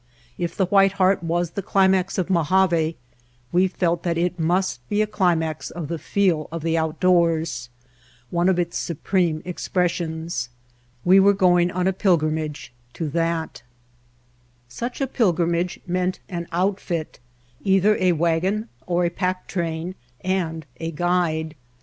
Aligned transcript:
If 0.35 0.57
the 0.57 0.65
White 0.65 0.93
Heart 0.93 1.21
was 1.21 1.51
the 1.51 1.61
climax 1.61 2.17
of 2.17 2.27
Mojave 2.27 2.97
we 3.51 3.67
felt 3.67 4.01
that 4.01 4.17
it 4.17 4.39
must 4.39 4.79
be 4.89 5.03
a 5.03 5.05
climax 5.05 5.69
of 5.69 5.89
the 5.89 5.99
feel 5.99 6.47
of 6.51 6.63
the 6.63 6.75
outdoors, 6.75 7.69
one 8.31 8.49
of 8.49 8.57
its 8.57 8.75
supreme 8.79 9.43
expressions. 9.45 10.49
We 11.05 11.19
were 11.19 11.35
going 11.35 11.69
on 11.69 11.85
a 11.85 11.93
pil 11.93 12.17
grimage 12.17 12.69
to 12.93 13.09
that. 13.09 13.61
White 13.61 13.61
Heart 13.61 13.61
of 13.61 13.61
Mojave 13.61 13.63
Such 14.95 15.01
a 15.01 15.05
pilgrimage 15.05 15.79
meant 15.85 16.19
an 16.27 16.47
outfit, 16.51 17.19
either 17.63 17.95
a 17.97 18.13
wagon 18.13 18.69
or 18.87 19.05
a 19.05 19.11
pack 19.11 19.45
train, 19.45 19.93
and 20.23 20.65
a 20.79 20.89
guide. 20.89 21.53